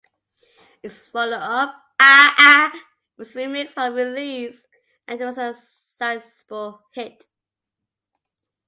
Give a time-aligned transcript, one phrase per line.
[0.81, 2.71] Its follow-up "Ah-Ah"
[3.17, 4.65] was remixed on release
[5.07, 7.27] and was a sizeable hit.